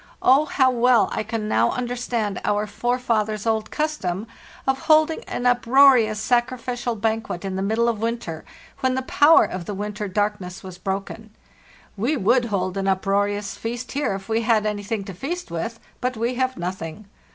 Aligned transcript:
Oh, 0.23 0.45
how 0.45 0.71
well 0.71 1.09
I 1.11 1.21
can 1.21 1.47
now 1.47 1.69
understand 1.69 2.41
our 2.43 2.65
forefathers' 2.65 3.45
old 3.45 3.69
cus 3.69 3.97
tom 3.97 4.25
of 4.65 4.79
holding 4.89 5.23
an 5.25 5.45
uproarious 5.45 6.19
sacrificial 6.19 6.95
banquet 6.95 7.45
in 7.45 7.55
the 7.55 7.61
middle 7.61 7.87
of 7.87 8.01
winter, 8.01 8.43
when 8.79 8.95
the 8.95 9.03
power 9.03 9.45
of 9.45 9.65
the 9.65 9.75
winter 9.75 10.07
dark 10.07 10.41
ness 10.41 10.63
was 10.63 10.79
broken. 10.79 11.35
We 11.95 12.17
would 12.17 12.45
hold 12.45 12.77
an 12.77 12.87
uproarious 12.87 13.55
feast 13.55 13.91
here 13.91 14.15
if 14.15 14.27
we 14.27 14.41
had 14.41 14.65
anything 14.65 15.03
to 15.03 15.13
feast 15.13 15.51
with; 15.51 15.79
but 15.99 16.17
we 16.17 16.33
have 16.33 16.57
nothing. 16.57 17.05